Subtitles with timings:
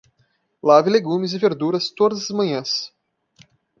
[0.63, 2.91] Lave legumes e verduras todas as manhãs